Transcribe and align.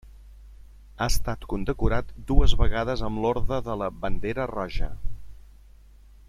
Ha 0.97 1.07
estat 1.11 1.43
condecorat 1.51 2.09
dues 2.31 2.55
vegades 2.63 3.05
amb 3.11 3.23
l'Orde 3.27 3.61
de 3.69 3.77
la 3.83 3.91
Bandera 4.07 4.49
Roja. 4.55 4.91